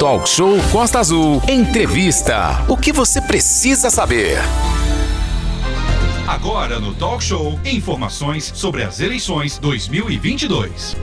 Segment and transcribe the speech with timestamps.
[0.00, 1.42] Talk Show Costa Azul.
[1.46, 2.64] Entrevista.
[2.70, 4.38] O que você precisa saber?
[6.26, 10.96] Agora no Talk Show, informações sobre as eleições 2022.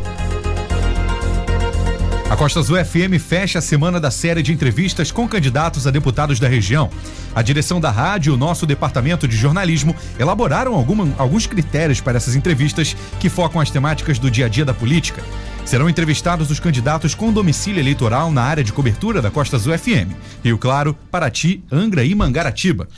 [2.29, 6.41] A Costa Azul FM fecha a semana da série de entrevistas com candidatos a deputados
[6.41, 6.89] da região.
[7.33, 12.17] A direção da rádio e o nosso departamento de jornalismo elaboraram alguma, alguns critérios para
[12.17, 15.23] essas entrevistas que focam as temáticas do dia a dia da política.
[15.63, 20.11] Serão entrevistados os candidatos com domicílio eleitoral na área de cobertura da Costa Azul FM.
[20.43, 22.89] Rio Claro, Paraty, Angra e Mangaratiba.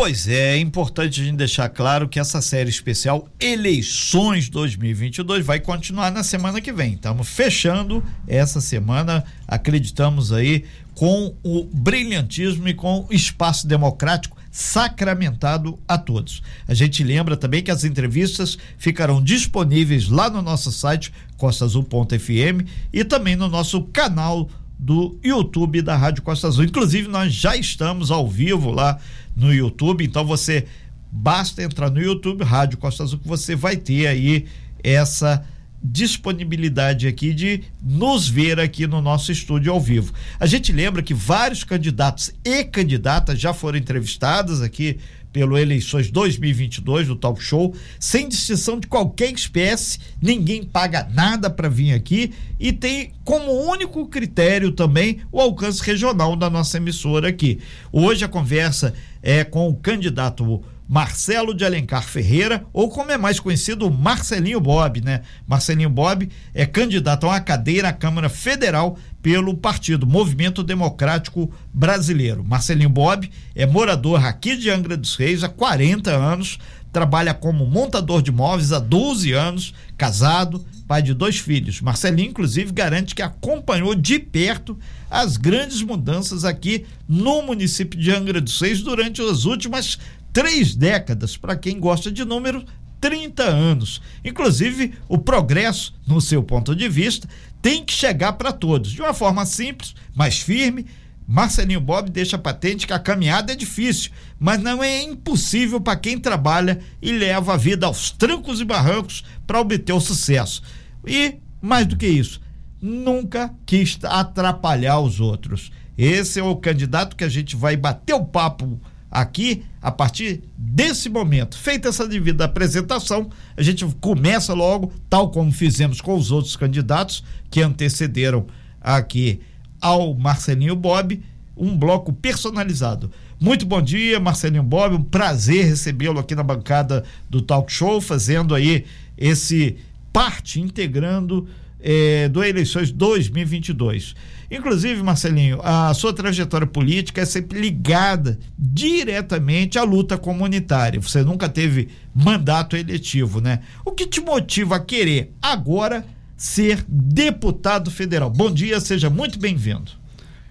[0.00, 5.58] Pois é, é importante a gente deixar claro que essa série especial Eleições 2022 vai
[5.58, 6.92] continuar na semana que vem.
[6.92, 15.76] Estamos fechando essa semana, acreditamos aí, com o brilhantismo e com o espaço democrático sacramentado
[15.88, 16.44] a todos.
[16.68, 23.02] A gente lembra também que as entrevistas ficarão disponíveis lá no nosso site costaazul.fm e
[23.02, 26.64] também no nosso canal do YouTube da Rádio Costa Azul.
[26.64, 28.98] Inclusive, nós já estamos ao vivo lá
[29.34, 30.66] no YouTube, então você
[31.10, 34.46] basta entrar no YouTube Rádio Costa Azul que você vai ter aí
[34.82, 35.44] essa
[35.82, 40.12] disponibilidade aqui de nos ver aqui no nosso estúdio ao vivo.
[40.38, 44.98] A gente lembra que vários candidatos e candidatas já foram entrevistados aqui
[45.32, 51.68] pelo Eleições 2022 do Talk Show, sem distinção de qualquer espécie, ninguém paga nada para
[51.68, 57.58] vir aqui e tem como único critério também o alcance regional da nossa emissora aqui.
[57.92, 63.38] Hoje a conversa é com o candidato Marcelo de Alencar Ferreira, ou como é mais
[63.38, 65.20] conhecido, Marcelinho Bob, né?
[65.46, 72.42] Marcelinho Bob é candidato a uma cadeira à Câmara Federal pelo partido Movimento Democrático Brasileiro.
[72.42, 76.58] Marcelinho Bob é morador aqui de Angra dos Reis há 40 anos,
[76.90, 81.82] trabalha como montador de móveis há 12 anos, casado, pai de dois filhos.
[81.82, 84.78] Marcelinho, inclusive, garante que acompanhou de perto
[85.10, 89.98] as grandes mudanças aqui no município de Angra dos Reis durante as últimas
[90.38, 92.64] três décadas, para quem gosta de números,
[93.00, 94.00] 30 anos.
[94.24, 97.28] Inclusive, o progresso, no seu ponto de vista,
[97.60, 100.86] tem que chegar para todos, de uma forma simples, mais firme.
[101.26, 106.16] Marcelinho Bob deixa patente que a caminhada é difícil, mas não é impossível para quem
[106.16, 110.62] trabalha e leva a vida aos trancos e barrancos para obter o sucesso.
[111.04, 112.40] E, mais do que isso,
[112.80, 115.72] nunca quis atrapalhar os outros.
[115.98, 121.08] Esse é o candidato que a gente vai bater o papo aqui, a partir desse
[121.08, 126.56] momento, feita essa devida apresentação, a gente começa logo, tal como fizemos com os outros
[126.56, 128.46] candidatos que antecederam
[128.80, 129.40] aqui
[129.80, 131.22] ao Marcelinho Bob,
[131.56, 133.10] um bloco personalizado.
[133.40, 138.54] Muito bom dia, Marcelinho Bob, um prazer recebê-lo aqui na bancada do Talk Show, fazendo
[138.54, 138.84] aí
[139.16, 139.76] esse
[140.12, 141.48] parte, integrando
[141.80, 144.14] eh, do Eleições 2022.
[144.50, 151.00] Inclusive, Marcelinho, a sua trajetória política é sempre ligada diretamente à luta comunitária.
[151.00, 153.60] Você nunca teve mandato eletivo, né?
[153.84, 156.04] O que te motiva a querer agora
[156.36, 158.30] ser deputado federal?
[158.30, 159.92] Bom dia, seja muito bem-vindo.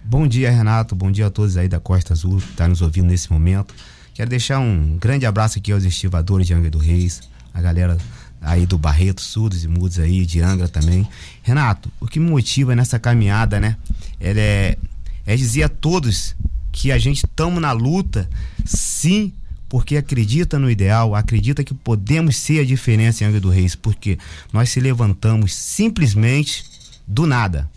[0.04, 0.96] Bom dia, Renato.
[0.96, 3.74] Bom dia a todos aí da Costa Azul que está nos ouvindo nesse momento.
[4.14, 7.22] Quero deixar um grande abraço aqui aos estivadores de Angra do Reis,
[7.54, 7.98] a galera
[8.42, 11.08] aí do Barreto, surdos e mudos aí, de Angra também.
[11.42, 13.78] Renato, o que me motiva nessa caminhada, né?
[14.20, 14.78] É,
[15.25, 16.36] é dizer a todos
[16.72, 18.30] que a gente estamos na luta,
[18.66, 19.34] sim,
[19.68, 24.18] porque acredita no ideal, acredita que podemos ser a diferença em Angra do Reis, porque
[24.53, 26.64] nós se levantamos simplesmente
[27.08, 27.70] do nada.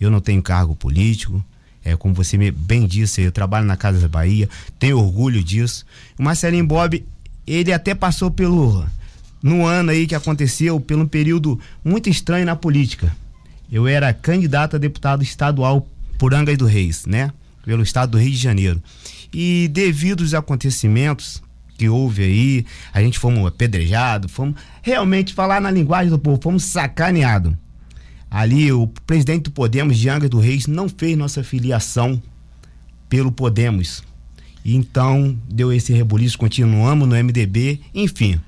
[0.00, 1.44] Eu não tenho cargo político,
[1.84, 5.86] é, como você bem disse, eu trabalho na Casa da Bahia, tenho orgulho disso.
[6.18, 7.04] O Marcelinho Bob,
[7.46, 8.84] ele até passou pelo
[9.42, 13.14] no ano aí que aconteceu, pelo período muito estranho na política.
[13.70, 15.86] Eu era candidato a deputado estadual
[16.18, 17.32] por Angas do Reis, né?
[17.64, 18.82] Pelo estado do Rio de Janeiro.
[19.32, 21.42] E devido aos acontecimentos
[21.78, 26.64] que houve aí, a gente fomos apedrejados, fomos realmente falar na linguagem do povo, fomos
[26.64, 27.54] sacaneados.
[28.30, 32.20] Ali o presidente do Podemos de Angra do Reis não fez nossa filiação
[33.08, 34.02] pelo Podemos.
[34.64, 38.38] Então deu esse rebuliço, continuamos no MDB, enfim,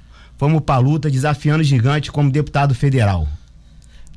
[0.42, 3.28] fomos para a luta desafiando o gigante como deputado federal.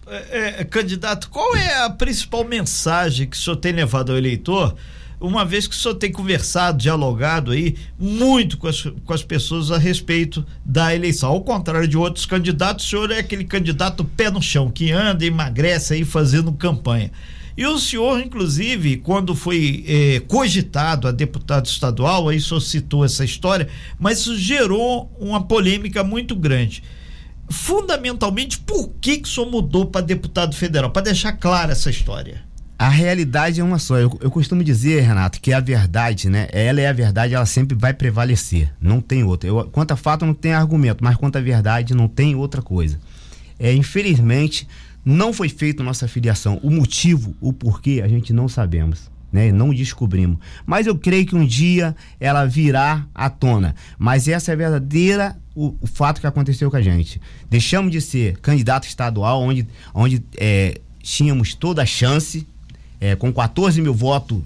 [0.07, 4.75] É, é, candidato, qual é a principal mensagem que o senhor tem levado ao eleitor?
[5.19, 9.69] Uma vez que o senhor tem conversado, dialogado aí muito com as, com as pessoas
[9.69, 11.30] a respeito da eleição.
[11.30, 15.24] Ao contrário de outros candidatos, o senhor é aquele candidato pé no chão, que anda,
[15.24, 17.12] emagrece aí fazendo campanha.
[17.57, 23.24] E o senhor, inclusive, quando foi eh, cogitado a deputado estadual, aí só citou essa
[23.24, 26.84] história, mas isso gerou uma polêmica muito grande.
[27.50, 30.90] Fundamentalmente, por que, que o senhor mudou para deputado federal?
[30.90, 32.44] Para deixar clara essa história.
[32.78, 33.98] A realidade é uma só.
[33.98, 36.50] Eu, eu, costumo dizer, Renato, que a verdade, né?
[36.52, 38.69] Ela é a verdade, ela sempre vai prevalecer.
[38.81, 39.48] Não tem outra.
[39.48, 43.00] Eu, quanto a fato, não tem argumento, mas quanto a verdade, não tem outra coisa.
[43.57, 44.68] É, infelizmente,
[45.06, 46.60] não foi feita nossa filiação.
[46.63, 49.12] O motivo, o porquê, a gente não sabemos.
[49.31, 49.52] Né?
[49.52, 50.40] Não descobrimos.
[50.66, 53.75] Mas eu creio que um dia ela virá à tona.
[54.00, 57.22] Mas essa é verdadeira o, o fato que aconteceu com a gente.
[57.50, 62.48] Deixamos de ser candidato estadual, onde, onde é, tínhamos toda a chance,
[63.00, 64.42] é, com 14 mil votos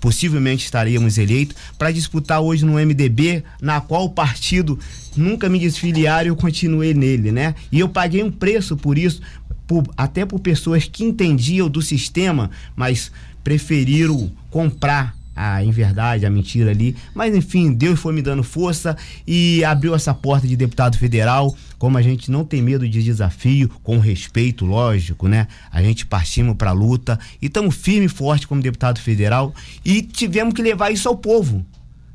[0.00, 4.78] possivelmente estaríamos eleitos, para disputar hoje no MDB, na qual o partido
[5.16, 7.54] nunca me desfiliaram e eu continuei nele, né?
[7.72, 9.20] E eu paguei um preço por isso,
[9.68, 13.12] por, até por pessoas que entendiam do sistema, mas
[13.44, 16.96] preferiram comprar a em verdade, a mentira ali.
[17.14, 21.54] Mas enfim, Deus foi me dando força e abriu essa porta de deputado federal.
[21.78, 25.46] Como a gente não tem medo de desafio, com respeito, lógico, né?
[25.70, 29.54] A gente partimos para a luta e estamos firme e forte como deputado federal
[29.84, 31.64] e tivemos que levar isso ao povo,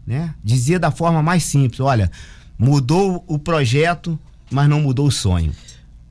[0.05, 0.33] né?
[0.43, 2.11] Dizer da forma mais simples, olha,
[2.59, 4.19] mudou o projeto,
[4.51, 5.53] mas não mudou o sonho.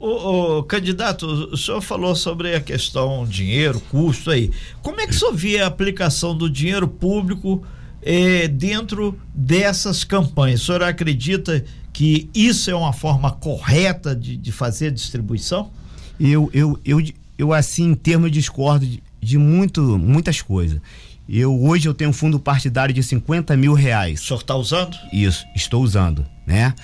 [0.03, 4.51] O, o, candidato, o senhor falou sobre a questão dinheiro, custo aí.
[4.83, 7.63] Como é que o senhor vê a aplicação do dinheiro público
[8.03, 10.63] eh, dentro dessas campanhas?
[10.63, 15.71] O senhor acredita que isso é uma forma correta de, de fazer a distribuição?
[16.19, 17.01] Eu, eu, eu,
[17.39, 20.81] eu assim, em termos, discordo de, de muito, muitas coisas.
[21.29, 24.21] Eu hoje eu tenho um fundo partidário de 50 mil reais.
[24.21, 24.97] O senhor está usando?
[25.13, 26.75] Isso, estou usando, né?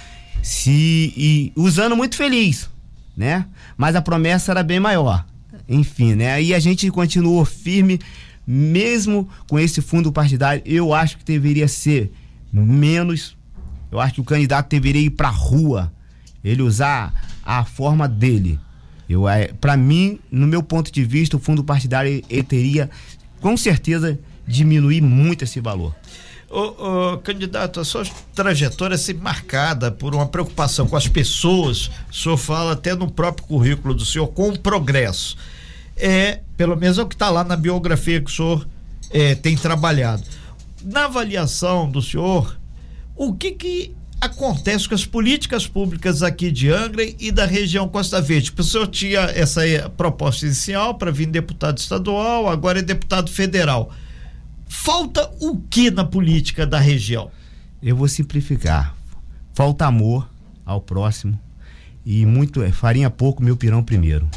[0.41, 2.71] Se e usando muito feliz,
[3.19, 3.47] né?
[3.77, 5.27] Mas a promessa era bem maior.
[5.69, 6.33] Enfim, né?
[6.35, 7.99] Aí a gente continuou firme,
[8.47, 10.63] mesmo com esse fundo partidário.
[10.65, 12.13] Eu acho que deveria ser
[12.53, 13.37] menos.
[13.91, 15.93] Eu acho que o candidato deveria ir para rua,
[16.45, 17.13] ele usar
[17.43, 18.59] a forma dele.
[19.09, 22.89] Eu, é, para mim, no meu ponto de vista, o fundo partidário ele teria,
[23.41, 25.95] com certeza, diminuir muito esse valor.
[26.51, 28.05] Ô, ô, candidato, a sua
[28.35, 31.91] trajetória é sempre marcada por uma preocupação com as pessoas.
[32.11, 35.37] O senhor fala até no próprio currículo do senhor com o progresso.
[35.95, 38.67] É, pelo menos é o que está lá na biografia que o senhor
[39.11, 40.23] é, tem trabalhado.
[40.83, 42.57] Na avaliação do senhor,
[43.15, 48.23] o que que acontece com as políticas públicas aqui de Angra e da região Costa
[48.23, 48.55] Verde?
[48.57, 49.61] O senhor tinha essa
[49.99, 53.93] proposta inicial para vir deputado estadual, agora é deputado federal
[54.69, 57.31] Falta o que na política da região?
[57.83, 58.95] Eu vou simplificar.
[59.55, 60.29] Falta amor
[60.65, 61.39] ao próximo
[62.05, 64.29] e muito é, farinha pouco, meu pirão primeiro.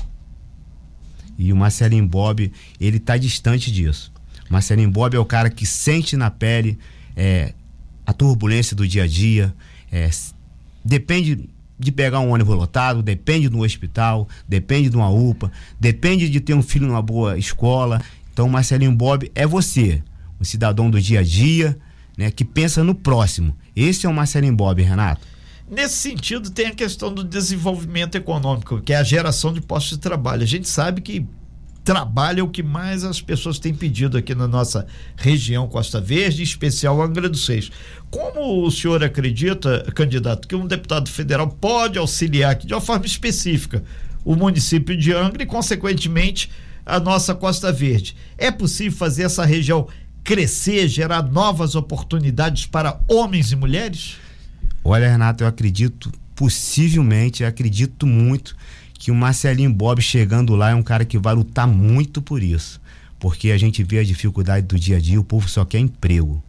[1.37, 4.11] E o Marcelinho Bob, ele tá distante disso.
[4.49, 6.77] Marcelinho Bob é o cara que sente na pele
[7.15, 7.53] é,
[8.05, 9.53] a turbulência do dia a dia,
[9.91, 10.09] é,
[10.83, 11.49] depende
[11.79, 16.53] de pegar um ônibus lotado, depende do hospital, depende de uma UPA, depende de ter
[16.53, 18.01] um filho numa boa escola.
[18.31, 20.03] Então, Marcelinho Bob é você
[20.41, 21.77] um cidadão do dia a dia,
[22.17, 23.55] né, que pensa no próximo.
[23.75, 25.21] Esse é o Marcelinho Bob, Renato.
[25.69, 29.99] Nesse sentido, tem a questão do desenvolvimento econômico, que é a geração de postos de
[29.99, 30.43] trabalho.
[30.43, 31.25] A gente sabe que
[31.83, 34.85] trabalho é o que mais as pessoas têm pedido aqui na nossa
[35.15, 37.71] região Costa Verde, em especial Angra dos Seis.
[38.09, 43.05] Como o senhor acredita, candidato, que um deputado federal pode auxiliar aqui de uma forma
[43.05, 43.83] específica
[44.25, 46.51] o município de Angra e, consequentemente,
[46.85, 48.15] a nossa Costa Verde?
[48.37, 49.87] É possível fazer essa região
[50.23, 54.17] crescer, gerar novas oportunidades para homens e mulheres?
[54.83, 58.55] Olha, Renato, eu acredito, possivelmente, acredito muito
[58.93, 62.79] que o Marcelinho Bob chegando lá é um cara que vai lutar muito por isso.
[63.19, 66.41] Porque a gente vê a dificuldade do dia a dia, o povo só quer emprego.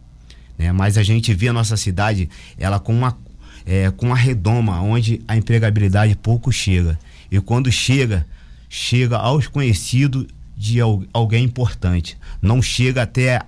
[0.57, 0.71] Né?
[0.71, 3.17] Mas a gente vê a nossa cidade, ela com uma,
[3.65, 6.97] é, com uma redoma, onde a empregabilidade pouco chega.
[7.31, 8.25] E quando chega,
[8.69, 10.79] chega aos conhecidos de
[11.11, 12.17] alguém importante.
[12.41, 13.41] Não chega até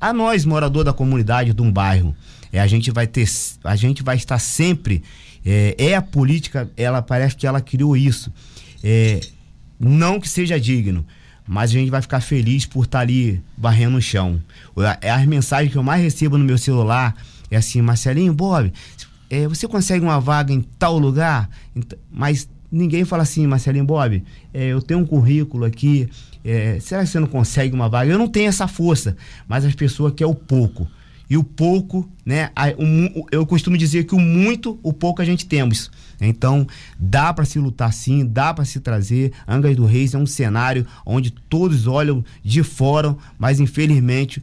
[0.00, 2.14] a nós, morador da comunidade de um bairro,
[2.52, 3.28] é, a gente vai ter,
[3.64, 5.02] a gente vai estar sempre,
[5.44, 8.32] é, é a política, ela parece que ela criou isso.
[8.82, 9.20] É,
[9.78, 11.04] não que seja digno,
[11.46, 14.40] mas a gente vai ficar feliz por estar ali barrendo o chão.
[15.02, 17.14] As mensagens que eu mais recebo no meu celular
[17.50, 18.72] é assim, Marcelinho, Bob,
[19.28, 21.48] é, você consegue uma vaga em tal lugar?
[22.10, 26.08] Mas ninguém fala assim, Marcelinho Bob, é, eu tenho um currículo aqui,
[26.44, 28.10] é, será que você não consegue uma vaga?
[28.10, 29.16] Eu não tenho essa força,
[29.46, 30.86] mas as pessoas querem o pouco.
[31.30, 32.50] E o pouco, né?
[33.32, 35.90] Eu costumo dizer que o muito, o pouco a gente temos.
[36.20, 36.66] Então,
[36.98, 39.32] dá para se lutar sim, dá para se trazer.
[39.48, 44.42] Angas do Reis é um cenário onde todos olham de fora, mas infelizmente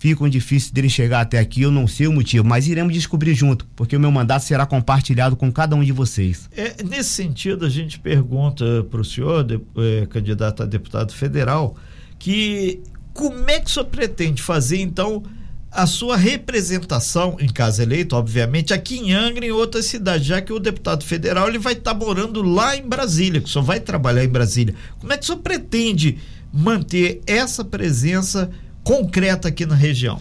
[0.00, 3.66] ficam difícil dele chegar até aqui, eu não sei o motivo, mas iremos descobrir junto,
[3.76, 6.48] porque o meu mandato será compartilhado com cada um de vocês.
[6.56, 11.76] É, nesse sentido, a gente pergunta para o senhor, de, é, candidato a deputado federal,
[12.18, 12.80] que
[13.12, 15.22] como é que o senhor pretende fazer então
[15.70, 20.40] a sua representação em casa eleito, obviamente, aqui em Angra e em outras cidades, já
[20.40, 23.78] que o deputado federal ele vai estar tá morando lá em Brasília, que só vai
[23.78, 24.74] trabalhar em Brasília.
[24.98, 26.16] Como é que o senhor pretende
[26.50, 28.50] manter essa presença
[28.82, 30.20] concreta aqui na região?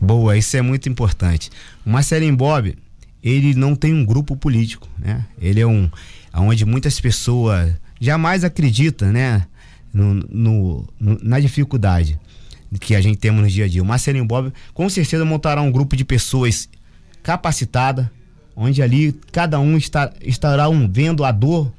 [0.00, 1.50] Boa, isso é muito importante.
[1.86, 2.76] O Marcelinho Bob,
[3.22, 5.24] ele não tem um grupo político, né?
[5.40, 5.88] Ele é um
[6.34, 9.46] onde muitas pessoas jamais acreditam, né?
[9.92, 12.18] No, no, no, na dificuldade
[12.80, 13.82] que a gente temos no dia a dia.
[13.82, 16.68] O Marcelinho Bob com certeza montará um grupo de pessoas
[17.22, 18.10] capacitada,
[18.56, 21.72] onde ali cada um está, estará um vendo a dor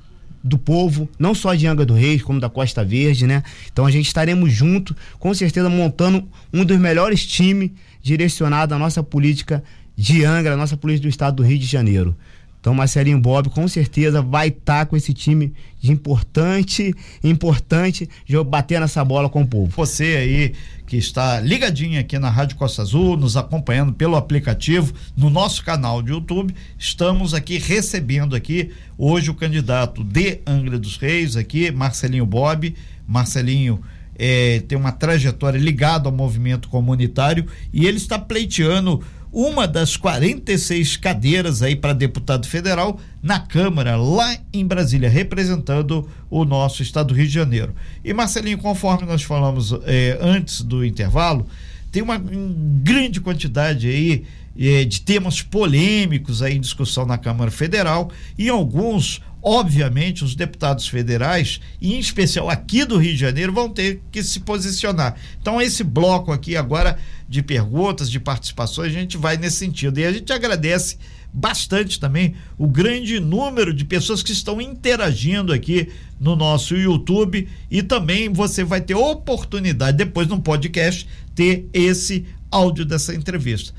[0.43, 3.43] do povo, não só de Angra do Reis, como da Costa Verde, né?
[3.71, 7.71] Então a gente estaremos juntos, com certeza montando um dos melhores times
[8.01, 9.63] direcionado à nossa política
[9.95, 12.15] de Angra, à nossa política do estado do Rio de Janeiro.
[12.63, 15.51] Então, Marcelinho Bob com certeza vai estar tá com esse time
[15.81, 19.69] de importante, importante, de bater nessa bola com o povo.
[19.75, 20.53] Você aí
[20.87, 26.01] que está ligadinho aqui na Rádio Costa Azul, nos acompanhando pelo aplicativo, no nosso canal
[26.01, 32.25] de YouTube, estamos aqui recebendo aqui hoje o candidato de Angra dos Reis aqui, Marcelinho
[32.25, 32.73] Bob.
[33.05, 33.81] Marcelinho
[34.17, 39.03] é, tem uma trajetória ligada ao movimento comunitário e ele está pleiteando
[39.33, 46.45] uma das 46 cadeiras aí para deputado federal na Câmara, lá em Brasília, representando o
[46.45, 47.73] nosso estado do Rio de Janeiro.
[48.05, 51.47] E Marcelinho, conforme nós falamos eh, antes do intervalo,
[51.91, 54.23] tem uma grande quantidade aí
[54.57, 60.87] eh, de temas polêmicos aí em discussão na Câmara Federal e alguns obviamente os deputados
[60.87, 65.15] federais, e em especial aqui do Rio de Janeiro, vão ter que se posicionar.
[65.41, 69.99] Então, esse bloco aqui agora de perguntas, de participações, a gente vai nesse sentido.
[69.99, 70.97] E a gente agradece
[71.33, 77.81] bastante também o grande número de pessoas que estão interagindo aqui no nosso YouTube e
[77.81, 83.73] também você vai ter oportunidade depois no podcast ter esse áudio dessa entrevista.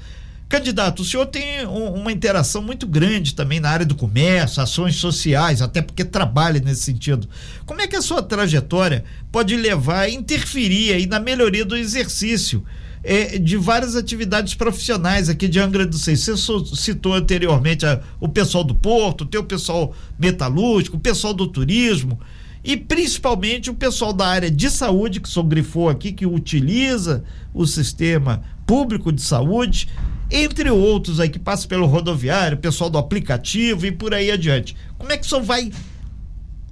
[0.48, 4.96] Candidato, o senhor tem um, uma interação muito grande também na área do comércio, ações
[4.96, 7.28] sociais, até porque trabalha nesse sentido.
[7.64, 12.62] Como é que a sua trajetória pode levar, interferir aí na melhoria do exercício
[13.02, 16.24] é, de várias atividades profissionais aqui de Angra do Seis?
[16.24, 21.46] Você citou anteriormente a, o pessoal do porto, tem o pessoal metalúrgico, o pessoal do
[21.46, 22.20] turismo
[22.62, 27.24] e principalmente o pessoal da área de saúde, que o senhor grifou aqui, que utiliza
[27.52, 29.88] o sistema público de saúde
[30.31, 34.76] entre outros aí que passam pelo rodoviário, pessoal do aplicativo e por aí adiante.
[34.99, 35.71] Como é que o senhor vai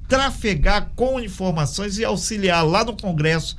[0.08, 3.56] trafegar com informações e auxiliar lá no Congresso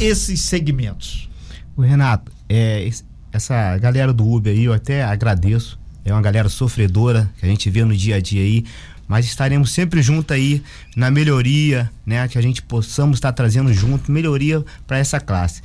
[0.00, 1.28] esses segmentos?
[1.76, 2.88] O Renato, é,
[3.32, 5.78] essa galera do Uber aí, eu até agradeço.
[6.04, 8.64] É uma galera sofredora que a gente vê no dia a dia aí,
[9.06, 10.62] mas estaremos sempre junto aí
[10.96, 12.26] na melhoria, né?
[12.28, 15.62] Que a gente possamos estar trazendo junto melhoria para essa classe.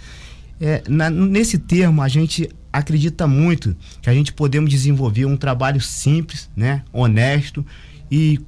[0.59, 5.79] É, na, nesse termo, a gente acredita muito que a gente podemos desenvolver um trabalho
[5.79, 7.63] simples, né, honesto
[8.11, 8.41] e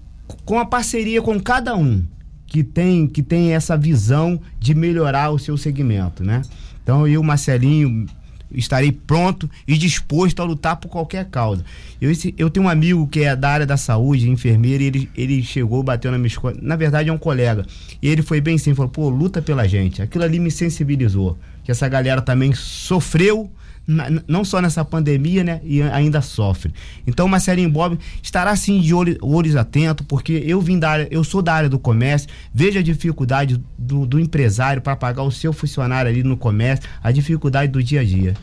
[0.43, 2.03] com a parceria com cada um
[2.47, 6.41] que tem que tem essa visão de melhorar o seu segmento, né?
[6.81, 8.05] Então eu, Marcelinho,
[8.51, 11.63] estarei pronto e disposto a lutar por qualquer causa.
[11.99, 15.43] Eu, eu tenho um amigo que é da área da saúde, enfermeiro, e ele, ele
[15.43, 16.55] chegou, bateu na minha escola.
[16.61, 17.65] Na verdade, é um colega.
[18.01, 20.01] E ele foi bem sim, falou: pô, luta pela gente.
[20.01, 21.37] Aquilo ali me sensibilizou.
[21.63, 23.51] Que essa galera também sofreu
[23.87, 25.61] não só nessa pandemia, né?
[25.63, 26.73] E ainda sofre.
[27.05, 31.41] Então, Marcelinho Bob estará sim de olhos atentos, porque eu vim da área, eu sou
[31.41, 36.09] da área do comércio, vejo a dificuldade do, do empresário para pagar o seu funcionário
[36.09, 38.33] ali no comércio, a dificuldade do dia a dia.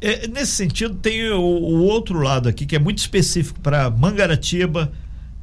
[0.00, 4.92] É, nesse sentido, tem o, o outro lado aqui, que é muito específico para Mangaratiba,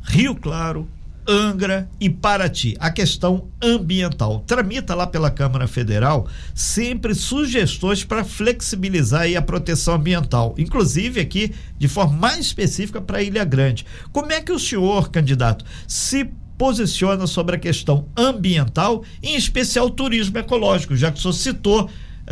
[0.03, 0.87] Rio Claro,
[1.27, 2.75] Angra e Paraty.
[2.79, 4.43] A questão ambiental.
[4.47, 11.88] Tramita lá pela Câmara Federal sempre sugestões para flexibilizar a proteção ambiental, inclusive aqui de
[11.88, 13.85] forma mais específica para Ilha Grande.
[14.11, 20.38] Como é que o senhor, candidato, se posiciona sobre a questão ambiental, em especial turismo
[20.38, 21.89] ecológico, já que o senhor citou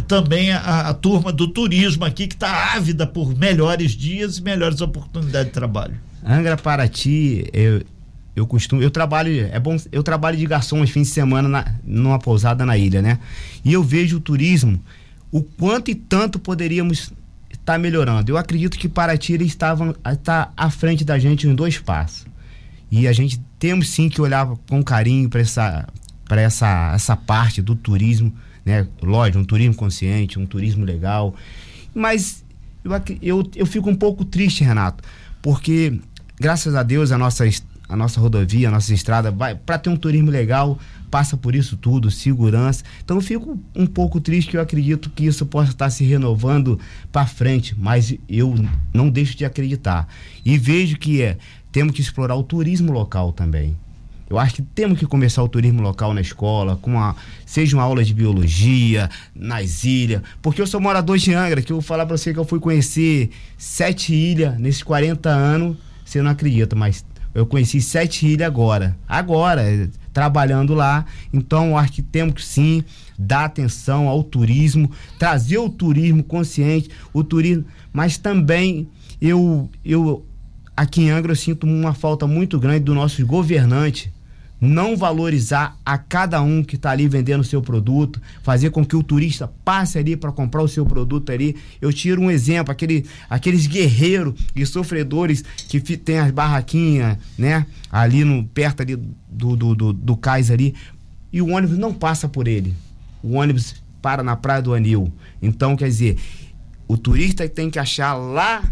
[0.07, 4.81] também a, a, turma do turismo aqui que está ávida por melhores dias e melhores
[4.81, 5.99] oportunidades de trabalho.
[6.23, 7.81] Angra Paraty, eu,
[8.37, 11.73] eu costumo, eu trabalho, é bom, eu trabalho de garçom aos fins de semana na,
[11.83, 13.17] numa pousada na ilha, né?
[13.65, 14.79] E eu vejo o turismo,
[15.31, 17.11] o quanto e tanto poderíamos
[17.49, 18.31] estar tá melhorando.
[18.31, 22.27] Eu acredito que Paraty estavam está à frente da gente em dois passos.
[22.91, 25.87] E a gente temos sim que olhar com carinho para essa
[26.23, 28.31] para essa essa parte do turismo,
[28.63, 28.87] né?
[29.01, 31.33] Lógico, um turismo consciente, um turismo legal.
[31.91, 32.45] Mas
[32.85, 35.03] eu, eu, eu fico um pouco triste, Renato,
[35.41, 35.99] porque
[36.39, 37.43] graças a Deus a nossa
[37.89, 39.33] a nossa rodovia, a nossa estrada,
[39.65, 40.77] para ter um turismo legal,
[41.09, 42.83] passa por isso tudo, segurança.
[43.03, 46.79] Então eu fico um pouco triste que eu acredito que isso possa estar se renovando
[47.11, 48.53] para frente, mas eu
[48.93, 50.07] não deixo de acreditar.
[50.43, 51.37] E vejo que é,
[51.71, 53.75] temos que explorar o turismo local também.
[54.29, 57.15] Eu acho que temos que começar o turismo local na escola, com uma,
[57.45, 60.21] seja uma aula de biologia, nas ilhas.
[60.41, 62.59] Porque eu sou morador de Angra, que eu vou falar para você que eu fui
[62.59, 67.05] conhecer sete ilhas nesses 40 anos, você não acredita, mas
[67.37, 68.97] eu conheci sete ilhas agora.
[69.07, 69.61] Agora,
[70.11, 71.05] trabalhando lá.
[71.31, 72.83] Então, acho que temos que sim
[73.15, 74.89] dar atenção ao turismo,
[75.19, 77.63] trazer o turismo consciente, o turismo,
[77.93, 78.89] mas também
[79.21, 80.25] eu, eu
[80.75, 84.09] aqui em Angra eu sinto uma falta muito grande do nossos governantes
[84.59, 88.95] não valorizar a cada um que está ali vendendo o seu produto, fazer com que
[88.95, 91.55] o turista passe ali para comprar o seu produto ali.
[91.79, 97.65] Eu tiro um exemplo, aquele, aqueles guerreiros e sofredores que tem as barraquinhas, né?
[97.91, 98.95] Ali no, perto ali
[99.29, 100.73] do, do, do, do cais ali,
[101.31, 102.73] e o ônibus não passa por ele.
[103.21, 105.11] O ônibus para na praia do Anil.
[105.41, 106.17] Então, quer dizer,
[106.87, 108.63] o turista tem que achar lá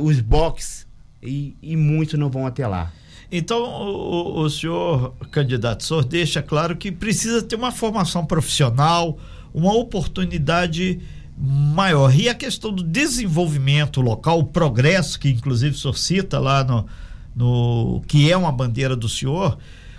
[0.00, 0.86] os boxes
[1.22, 2.92] e, e muitos não vão até lá.
[3.30, 9.18] Então, o, o senhor candidato, senhor deixa claro que precisa ter uma formação profissional,
[9.52, 11.00] uma oportunidade
[11.36, 12.14] maior.
[12.14, 16.86] E a questão do desenvolvimento local, o progresso, que inclusive o senhor cita lá no,
[17.34, 19.58] no que é uma bandeira do senhor,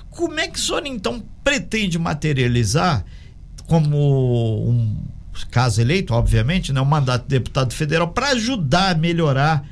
[0.09, 3.05] como é que o senhor então pretende materializar
[3.67, 4.97] como um
[5.51, 9.67] caso eleito, obviamente, né, um mandato de deputado federal para ajudar a melhorar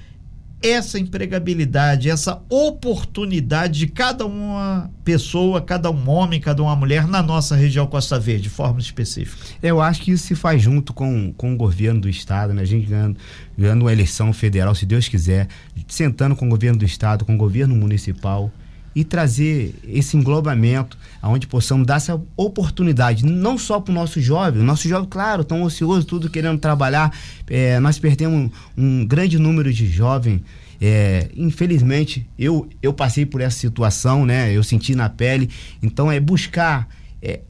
[0.68, 7.22] essa empregabilidade, essa oportunidade de cada uma pessoa, cada um homem, cada uma mulher na
[7.22, 9.44] nossa região Costa Verde, de forma específica?
[9.62, 12.64] Eu acho que isso se faz junto com, com o governo do estado, né?
[12.64, 13.18] A gente ganhando,
[13.58, 15.48] ganhando uma eleição federal, se Deus quiser,
[15.88, 18.52] sentando com o governo do estado, com o governo municipal
[18.96, 24.62] e trazer esse englobamento aonde possamos dar essa oportunidade não só para o nosso jovem,
[24.62, 27.12] o nosso jovem, claro, tão ocioso, tudo querendo trabalhar,
[27.48, 30.42] é, nós perdemos um, grande número de jovens.
[30.80, 34.52] É, infelizmente, eu, eu passei por essa situação, né?
[34.52, 35.50] Eu senti na pele.
[35.82, 36.88] Então, é buscar,
[37.22, 37.42] é,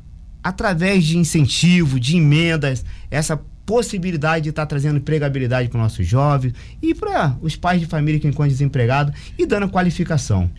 [0.44, 6.08] através de incentivo, de emendas, essa possibilidade de estar tá trazendo empregabilidade para os nossos
[6.08, 10.50] jovens e para os pais de família que encontram desempregado e dando qualificação.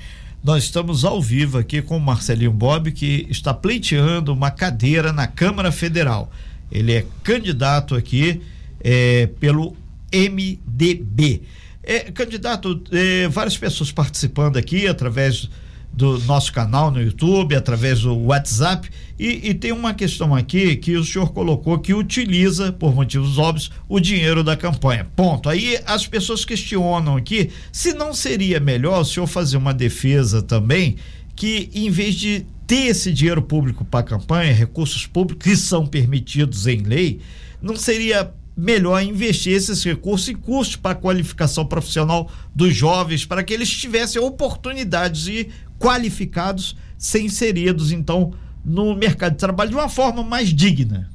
[0.46, 5.26] Nós estamos ao vivo aqui com o Marcelinho Bob, que está pleiteando uma cadeira na
[5.26, 6.30] Câmara Federal.
[6.70, 8.40] Ele é candidato aqui
[8.78, 9.76] é, pelo
[10.14, 11.42] MDB.
[11.82, 15.50] É, candidato, é, várias pessoas participando aqui através
[15.92, 18.90] do nosso canal no YouTube, através do WhatsApp.
[19.18, 23.70] E, e, tem uma questão aqui que o senhor colocou que utiliza, por motivos óbvios,
[23.88, 25.07] o dinheiro da campanha.
[25.16, 25.49] Ponto.
[25.49, 30.96] Aí as pessoas questionam aqui se não seria melhor o senhor fazer uma defesa também
[31.35, 35.87] que, em vez de ter esse dinheiro público para a campanha, recursos públicos que são
[35.87, 37.20] permitidos em lei,
[37.62, 43.44] não seria melhor investir esses recursos em custos para a qualificação profissional dos jovens, para
[43.44, 48.32] que eles tivessem oportunidades e qualificados ser inseridos, então,
[48.64, 51.10] no mercado de trabalho de uma forma mais digna.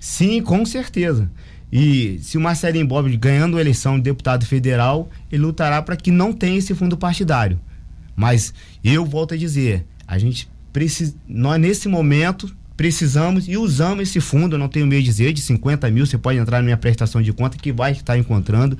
[0.00, 1.30] Sim, com certeza.
[1.70, 6.10] E se o Marcelinho Bob ganhando a eleição de deputado federal, ele lutará para que
[6.10, 7.60] não tenha esse fundo partidário.
[8.16, 14.20] Mas eu volto a dizer, a gente precisa, nós nesse momento precisamos e usamos esse
[14.20, 17.20] fundo, não tenho medo de dizer, de 50 mil, você pode entrar na minha prestação
[17.20, 18.78] de conta que vai estar encontrando.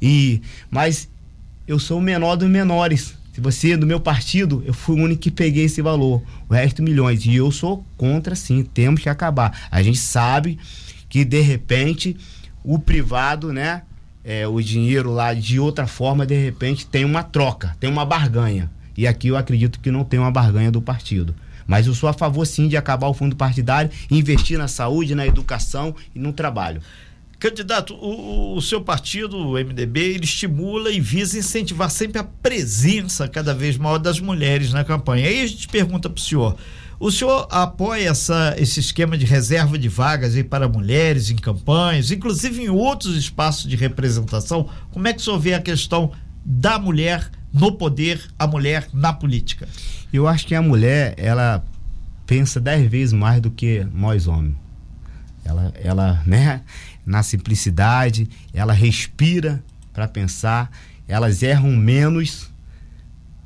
[0.00, 1.08] E, mas
[1.66, 3.17] eu sou o menor dos menores.
[3.38, 6.20] Se você é do meu partido, eu fui o único que peguei esse valor.
[6.48, 7.24] O resto milhões.
[7.24, 8.64] E eu sou contra, sim.
[8.64, 9.68] Temos que acabar.
[9.70, 10.58] A gente sabe
[11.08, 12.16] que de repente
[12.64, 13.82] o privado, né?
[14.24, 18.68] É, o dinheiro lá de outra forma, de repente tem uma troca, tem uma barganha.
[18.96, 21.32] E aqui eu acredito que não tem uma barganha do partido.
[21.64, 25.24] Mas eu sou a favor sim de acabar o fundo partidário, investir na saúde, na
[25.24, 26.82] educação e no trabalho.
[27.38, 33.28] Candidato, o, o, seu partido, o MDB, ele estimula e visa incentivar sempre a presença
[33.28, 35.28] cada vez maior das mulheres na campanha.
[35.28, 36.56] Aí a gente pergunta para o senhor:
[36.98, 42.10] o senhor apoia essa, esse esquema de reserva de vagas aí para mulheres em campanhas,
[42.10, 44.68] inclusive em outros espaços de representação?
[44.90, 46.10] Como é que o senhor vê a questão
[46.44, 49.68] da mulher no poder, a mulher na política?
[50.12, 51.64] Eu acho que a mulher, ela
[52.26, 54.56] pensa dez vezes mais do que nós homens.
[55.44, 56.62] Ela, ela, né?
[57.08, 60.70] Na simplicidade, ela respira para pensar,
[61.08, 62.50] elas erram menos.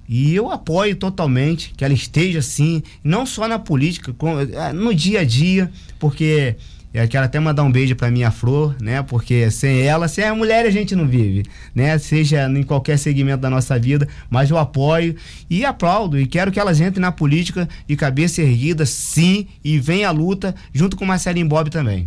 [0.08, 4.14] E eu apoio totalmente que ela esteja assim, não só na política,
[4.52, 6.56] é, no dia a dia, porque
[6.94, 9.02] Eu quero até mandar um beijo para minha Flor, né?
[9.02, 11.42] Porque sem ela, sem a mulher a gente não vive,
[11.74, 11.96] né?
[11.96, 15.16] Seja em qualquer segmento da nossa vida, mas eu apoio
[15.48, 20.08] e aplaudo e quero que elas entrem na política de cabeça erguida, sim, e venha
[20.08, 22.06] a luta junto com Marcelinho Bob também.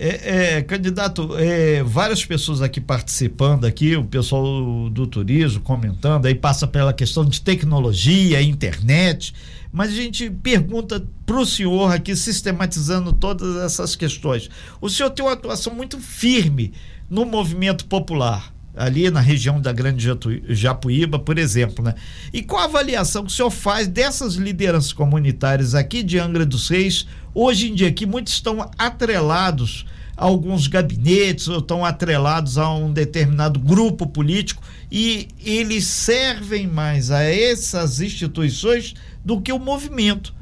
[0.00, 6.36] É, é, candidato, é, várias pessoas aqui participando aqui, o pessoal do turismo comentando, aí
[6.36, 9.34] passa pela questão de tecnologia, internet,
[9.72, 14.48] mas a gente pergunta para o senhor aqui, sistematizando todas essas questões.
[14.80, 16.72] O senhor tem uma atuação muito firme
[17.10, 20.08] no movimento popular, ali na região da Grande
[20.48, 21.94] Japuíba, por exemplo, né?
[22.32, 26.68] E qual a avaliação que o senhor faz dessas lideranças comunitárias aqui de Angra dos
[26.68, 29.84] Reis, hoje em dia, que muitos estão atrelados
[30.16, 37.10] a alguns gabinetes ou estão atrelados a um determinado grupo político e eles servem mais
[37.10, 40.34] a essas instituições do que o movimento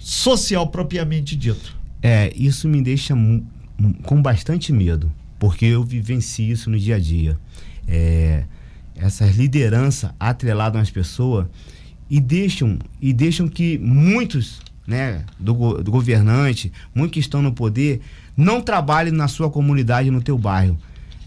[0.00, 1.76] social propriamente dito.
[2.02, 3.14] É, isso me deixa
[4.04, 5.10] com bastante medo,
[5.44, 7.38] porque eu vivencio isso no dia a dia.
[7.86, 8.44] É,
[8.96, 11.46] essas lideranças atreladas às pessoas
[12.08, 18.00] e deixam e deixam que muitos né, do, do governante, muitos que estão no poder,
[18.34, 20.78] não trabalhem na sua comunidade, no teu bairro.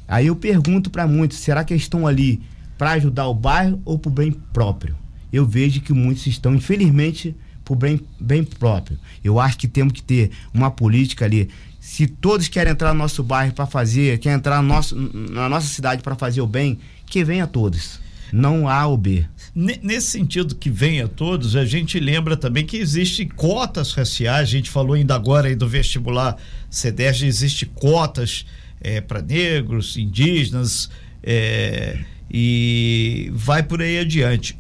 [0.08, 2.41] Aí eu pergunto para muitos, será que estão ali
[2.75, 4.97] para ajudar o bairro ou para o bem próprio?
[5.32, 8.97] Eu vejo que muitos estão, infelizmente, para o bem, bem próprio.
[9.23, 11.49] Eu acho que temos que ter uma política ali.
[11.88, 15.67] Se todos querem entrar no nosso bairro para fazer, querem entrar no nosso, na nossa
[15.67, 18.02] cidade para fazer o bem, que venha todos.
[18.30, 19.26] Não A ou B.
[19.56, 24.69] Nesse sentido que venha todos, a gente lembra também que existem cotas raciais, a gente
[24.69, 26.36] falou ainda agora aí do vestibular
[26.69, 28.45] CEDERJ, existe cotas
[28.82, 30.89] é, para negros, indígenas
[31.23, 34.60] é, e vai por aí adiante.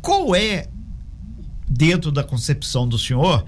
[0.00, 0.66] Qual é,
[1.68, 3.44] dentro da concepção do senhor,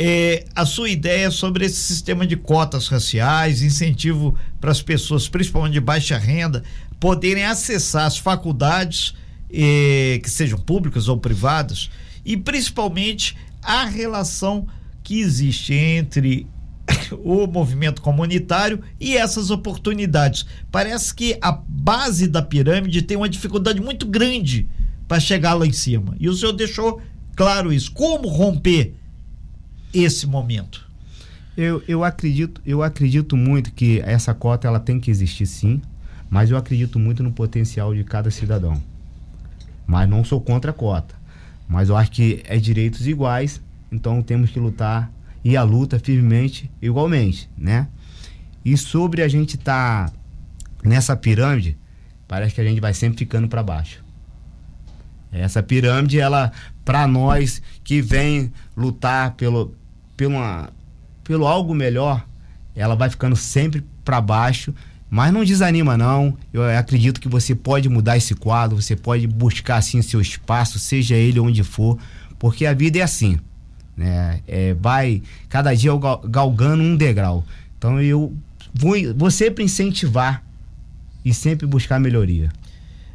[0.00, 5.72] é, a sua ideia sobre esse sistema de cotas raciais, incentivo para as pessoas, principalmente
[5.72, 6.62] de baixa renda,
[7.00, 9.12] poderem acessar as faculdades
[9.50, 11.90] eh, que sejam públicas ou privadas
[12.24, 14.68] e principalmente a relação
[15.02, 16.46] que existe entre
[17.24, 20.46] o movimento comunitário e essas oportunidades.
[20.70, 24.68] Parece que a base da pirâmide tem uma dificuldade muito grande
[25.08, 26.14] para chegar lá em cima.
[26.20, 27.02] E o senhor deixou
[27.34, 27.90] claro isso.
[27.90, 28.94] Como romper
[29.92, 30.86] esse momento?
[31.56, 35.82] Eu, eu acredito eu acredito muito que essa cota ela tem que existir sim,
[36.30, 38.80] mas eu acredito muito no potencial de cada cidadão.
[39.86, 41.14] Mas não sou contra a cota.
[41.68, 45.10] Mas eu acho que é direitos iguais, então temos que lutar
[45.44, 47.88] e a luta firmemente igualmente, né?
[48.64, 50.16] E sobre a gente estar tá
[50.82, 51.76] nessa pirâmide,
[52.26, 54.04] parece que a gente vai sempre ficando para baixo.
[55.30, 56.52] Essa pirâmide, ela,
[56.84, 59.74] para nós que vem lutar pelo,
[60.18, 60.34] pelo,
[61.24, 62.22] pelo algo melhor,
[62.76, 64.74] ela vai ficando sempre para baixo
[65.10, 66.36] mas não desanima, não.
[66.52, 71.14] Eu acredito que você pode mudar esse quadro, você pode buscar assim seu espaço, seja
[71.14, 71.98] ele onde for,
[72.38, 73.38] porque a vida é assim.
[73.96, 74.40] Né?
[74.46, 75.90] É, vai cada dia
[76.28, 77.44] galgando um degrau.
[77.78, 78.34] Então eu
[78.74, 80.44] vou, vou sempre incentivar
[81.24, 82.50] e sempre buscar melhoria.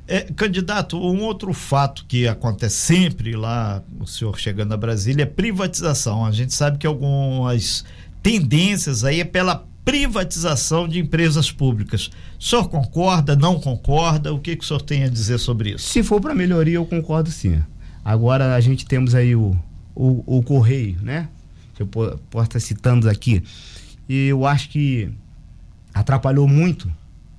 [0.06, 5.26] É, candidato, um outro fato que acontece sempre lá, o senhor chegando a Brasília, é
[5.26, 6.26] privatização.
[6.26, 7.86] A gente sabe que algumas
[8.22, 12.10] tendências aí é pela privatização de empresas públicas.
[12.40, 14.34] O senhor concorda, não concorda?
[14.34, 15.90] O que, que o senhor tem a dizer sobre isso?
[15.90, 17.62] Se for para melhoria, eu concordo sim.
[18.04, 19.58] Agora a gente temos aí o,
[19.96, 21.30] o, o Correio, né?
[21.80, 23.44] Eu posso estar citando aqui.
[24.08, 25.10] E eu acho que
[25.94, 26.92] atrapalhou muito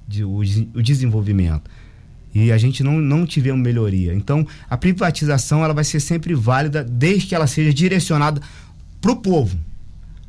[0.06, 1.70] de, o, o desenvolvimento.
[2.34, 4.12] E a gente não, não tivemos melhoria.
[4.12, 8.40] Então, a privatização ela vai ser sempre válida desde que ela seja direcionada
[9.00, 9.56] para o povo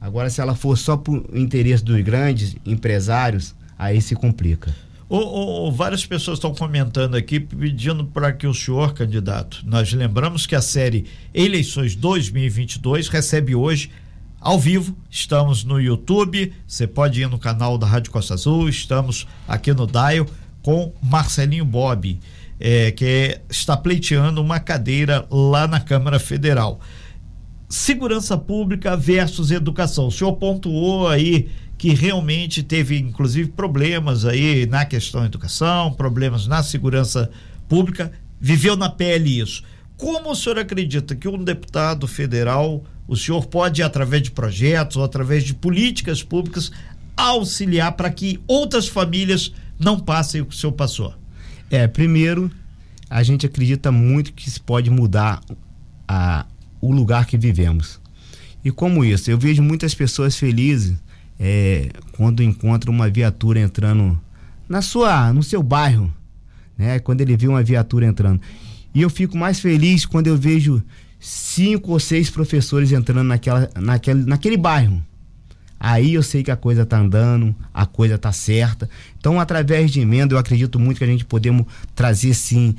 [0.06, 4.72] Agora, se ela for só por interesse dos grandes empresários, aí se complica.
[5.10, 10.46] O, o, várias pessoas estão comentando aqui pedindo para que o senhor, candidato, nós lembramos
[10.46, 13.90] que a série Eleições 2022 recebe hoje
[14.40, 14.96] ao vivo.
[15.10, 19.88] Estamos no YouTube, você pode ir no canal da Rádio Costa Azul, estamos aqui no
[19.88, 20.28] Dial
[20.66, 22.20] com Marcelinho Bob,
[22.60, 26.80] é, que está pleiteando uma cadeira lá na Câmara Federal
[27.70, 30.08] segurança pública versus educação.
[30.08, 36.48] O senhor pontuou aí que realmente teve, inclusive, problemas aí na questão da educação, problemas
[36.48, 37.30] na segurança
[37.68, 39.62] pública, viveu na pele isso.
[39.96, 45.04] Como o senhor acredita que um deputado federal, o senhor pode, através de projetos ou
[45.04, 46.72] através de políticas públicas,
[47.16, 51.14] auxiliar para que outras famílias não passem o que o senhor passou?
[51.70, 52.52] É, primeiro,
[53.10, 55.42] a gente acredita muito que se pode mudar
[56.08, 56.46] a,
[56.82, 58.00] o lugar que vivemos.
[58.64, 60.96] E como isso, eu vejo muitas pessoas felizes
[61.40, 64.20] é, quando encontra uma viatura entrando
[64.68, 66.12] na sua, no seu bairro,
[66.78, 67.00] né?
[67.00, 68.42] Quando ele vê uma viatura entrando.
[68.94, 70.82] E eu fico mais feliz quando eu vejo
[71.20, 75.04] cinco ou seis professores entrando naquela, naquele, naquele bairro.
[75.80, 78.90] Aí eu sei que a coisa tá andando, a coisa tá certa.
[79.20, 82.76] Então, através de emenda, eu acredito muito que a gente podemos trazer sim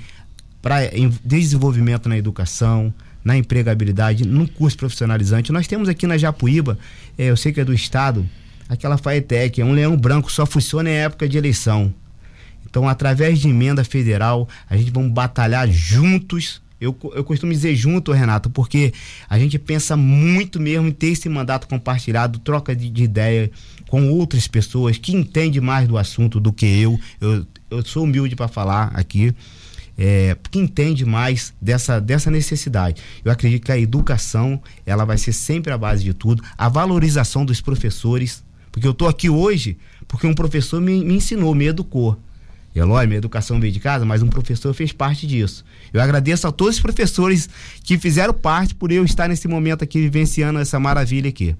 [0.63, 0.79] para
[1.25, 2.93] desenvolvimento na educação,
[3.25, 5.53] na empregabilidade, no curso profissionalizante.
[5.53, 6.79] Nós temos aqui na Japuíba,
[7.19, 8.27] é, eu sei que é do estado,
[8.69, 11.93] aquela FAETEC, é um leão branco, só funciona em época de eleição.
[12.69, 16.61] Então, através de emenda federal, a gente vamos batalhar juntos.
[16.81, 18.93] Eu, eu costumo dizer junto, Renato, porque
[19.29, 23.51] a gente pensa muito mesmo em ter esse mandato compartilhado, troca de, de ideia
[23.89, 26.99] com outras pessoas que entendem mais do assunto do que eu.
[27.21, 29.35] Eu, eu sou humilde para falar aqui.
[29.99, 33.01] É, que entende mais dessa, dessa necessidade.
[33.25, 37.47] Eu acredito que a educação ela vai ser sempre a base de tudo, a valorização
[37.47, 42.19] dos professores, porque eu estou aqui hoje porque um professor me, me ensinou, me educou.
[42.79, 45.65] Eloy, minha educação veio de casa, mas um professor fez parte disso.
[45.93, 47.49] Eu agradeço a todos os professores
[47.83, 51.57] que fizeram parte por eu estar nesse momento aqui vivenciando essa maravilha aqui.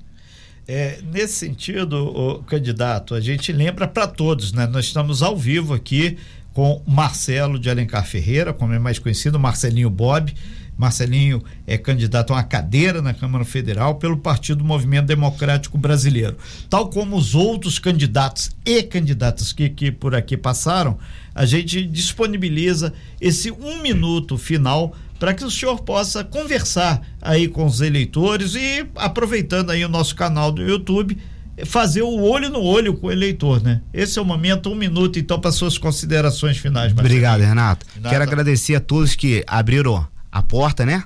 [0.68, 4.66] É, nesse sentido, candidato, a gente lembra para todos, né?
[4.66, 6.18] Nós estamos ao vivo aqui
[6.52, 10.35] com Marcelo de Alencar Ferreira, como é mais conhecido, Marcelinho Bob.
[10.76, 16.36] Marcelinho é candidato a uma cadeira na Câmara Federal pelo Partido Movimento Democrático Brasileiro.
[16.68, 20.98] Tal como os outros candidatos e candidatas que, que por aqui passaram,
[21.34, 27.64] a gente disponibiliza esse um minuto final para que o senhor possa conversar aí com
[27.64, 31.16] os eleitores e aproveitando aí o nosso canal do YouTube
[31.64, 33.80] fazer o olho no olho com o eleitor, né?
[33.94, 36.92] Esse é o momento, um minuto, então, para suas considerações finais.
[36.92, 37.16] Marcelinho.
[37.16, 37.86] Obrigado, Renato.
[37.94, 38.10] Renato.
[38.10, 40.06] Quero agradecer a todos que abriram
[40.37, 41.03] a porta, né?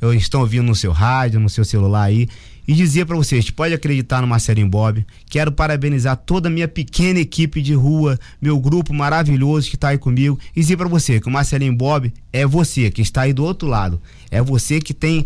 [0.00, 2.28] Eu estão ouvindo no seu rádio, no seu celular aí.
[2.66, 5.04] E dizer para vocês, pode acreditar no Marcelinho Bob.
[5.28, 9.98] Quero parabenizar toda a minha pequena equipe de rua, meu grupo maravilhoso que está aí
[9.98, 10.38] comigo.
[10.54, 13.66] E dizer para você que o Marcelinho Bob é você que está aí do outro
[13.66, 14.00] lado.
[14.30, 15.24] É você que tem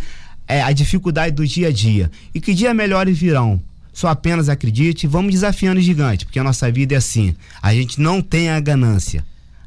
[0.49, 2.11] é, a dificuldade do dia a dia.
[2.35, 3.61] E que dias melhores virão.
[3.93, 7.35] Só apenas acredite, vamos desafiando o gigante, porque a nossa vida é assim.
[7.61, 9.23] A gente não tem a ganância.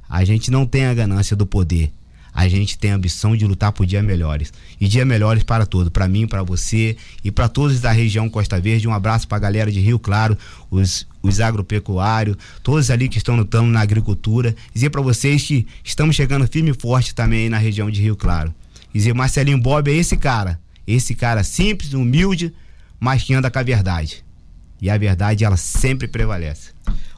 [0.09, 1.91] A gente não tem a ganância do poder
[2.35, 4.51] a gente tem a ambição de lutar por dias melhores.
[4.79, 8.59] E dias melhores para todos, para mim, para você e para todos da região Costa
[8.59, 8.89] Verde.
[8.89, 10.37] Um abraço para a galera de Rio Claro,
[10.69, 14.53] os, os agropecuários, todos ali que estão lutando na agricultura.
[14.73, 18.53] Dizer para vocês que estamos chegando firme e forte também na região de Rio Claro.
[18.93, 20.59] Dizer, Marcelinho Bob é esse cara.
[20.85, 22.53] Esse cara simples, humilde,
[22.99, 24.25] mas que anda com a verdade.
[24.81, 26.71] E a verdade, ela sempre prevalece.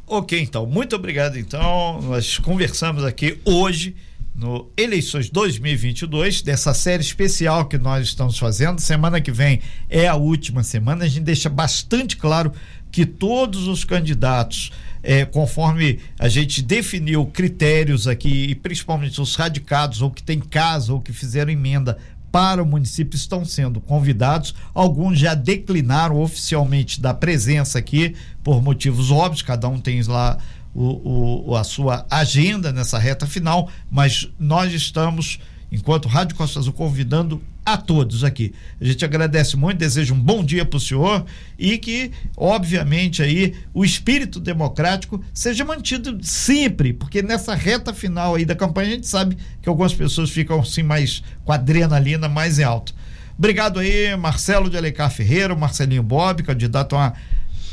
[0.05, 1.39] Ok, então, muito obrigado.
[1.39, 3.95] Então, nós conversamos aqui hoje
[4.37, 8.79] no Eleições 2022, dessa série especial que nós estamos fazendo.
[8.79, 11.05] Semana que vem é a última semana.
[11.05, 12.53] A gente deixa bastante claro
[12.91, 14.71] que todos os candidatos,
[15.01, 20.93] é, conforme a gente definiu critérios aqui, e principalmente os radicados, ou que têm casa,
[20.93, 21.97] ou que fizeram emenda
[22.31, 24.53] para o município, estão sendo convidados.
[24.71, 30.37] Alguns já declinaram oficialmente da presença aqui, por motivos óbvios, cada um tem lá
[30.73, 35.39] o, o, a sua agenda nessa reta final, mas nós estamos,
[35.71, 38.53] enquanto Rádio Costa Azul, convidando a todos aqui.
[38.79, 41.25] A gente agradece muito, deseja um bom dia para o senhor
[41.59, 48.45] e que, obviamente, aí o espírito democrático seja mantido sempre, porque nessa reta final aí
[48.45, 52.57] da campanha a gente sabe que algumas pessoas ficam assim mais com a adrenalina mais
[52.57, 52.95] em alto.
[53.37, 57.13] Obrigado aí, Marcelo de Alencar Ferreira, Marcelinho Bob, candidato a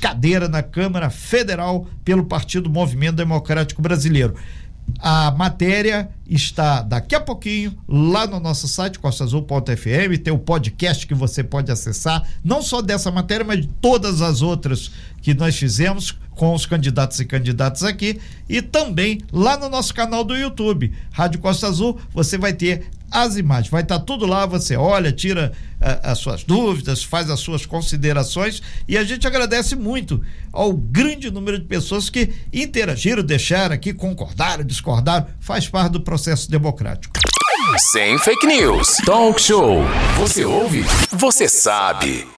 [0.04, 4.34] cadeira na Câmara Federal pelo Partido Movimento Democrático Brasileiro.
[4.98, 11.14] A matéria está daqui a pouquinho lá no nosso site costaazul.fm, tem o podcast que
[11.14, 14.90] você pode acessar, não só dessa matéria, mas de todas as outras
[15.22, 20.22] que nós fizemos com os candidatos e candidatas aqui e também lá no nosso canal
[20.22, 23.68] do YouTube, Rádio Costa Azul, você vai ter as imagens.
[23.68, 27.64] Vai estar tá tudo lá, você olha, tira uh, as suas dúvidas, faz as suas
[27.64, 30.20] considerações e a gente agradece muito
[30.52, 36.50] ao grande número de pessoas que interagiram, deixaram aqui, concordaram, discordaram, faz parte do processo
[36.50, 37.14] democrático.
[37.92, 38.96] Sem fake news.
[39.06, 39.82] Talk show.
[40.18, 40.84] Você ouve?
[41.12, 42.26] Você sabe.